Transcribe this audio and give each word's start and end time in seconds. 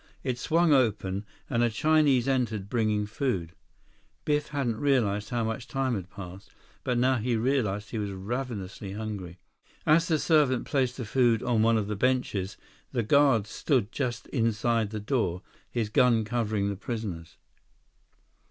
It 0.23 0.39
swung 0.39 0.73
open, 0.73 1.27
and 1.47 1.61
a 1.61 1.69
Chinese 1.69 2.27
entered 2.27 2.69
bringing 2.71 3.05
food. 3.05 3.51
Biff 4.25 4.47
hadn't 4.47 4.79
realized 4.79 5.29
how 5.29 5.43
much 5.43 5.67
time 5.67 5.93
had 5.93 6.09
passed. 6.09 6.49
But 6.83 6.97
now 6.97 7.17
he 7.17 7.35
realized 7.35 7.91
he 7.91 7.99
was 7.99 8.09
ravenously 8.09 8.93
hungry. 8.93 9.37
As 9.85 10.07
the 10.07 10.17
servant 10.17 10.65
placed 10.65 10.97
the 10.97 11.05
food 11.05 11.43
on 11.43 11.61
one 11.61 11.77
of 11.77 11.85
the 11.85 11.95
benches, 11.95 12.57
the 12.91 13.03
guard 13.03 13.45
stood 13.45 13.91
just 13.91 14.25
inside 14.29 14.89
the 14.89 14.99
door, 14.99 15.43
his 15.69 15.89
gun 15.89 16.25
covering 16.25 16.69
the 16.69 16.75
prisoners. 16.75 17.37